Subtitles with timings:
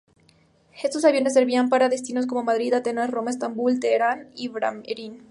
[0.83, 5.27] Estos aviones servían para destinos como Madrid, Atenas, Roma, Estambul, Teherán y Bahrein.